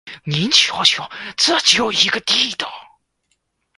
[0.23, 2.67] 您瞧瞧，这叫一个地道！